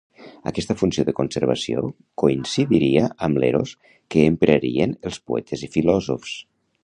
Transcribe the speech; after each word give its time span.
Aquesta 0.51 0.75
funció 0.77 1.03
de 1.09 1.13
conservació 1.19 1.83
coincidiria 2.23 3.05
amb 3.27 3.41
l'eros 3.45 3.75
que 4.15 4.25
emprarien 4.31 4.99
els 5.11 5.23
poetes 5.31 5.69
i 5.69 5.73
filòsofs. 5.79 6.35